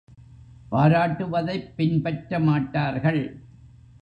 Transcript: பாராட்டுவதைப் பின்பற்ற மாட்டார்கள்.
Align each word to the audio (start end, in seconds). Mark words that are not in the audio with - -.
பாராட்டுவதைப் 0.71 1.69
பின்பற்ற 1.75 2.39
மாட்டார்கள். 2.39 3.21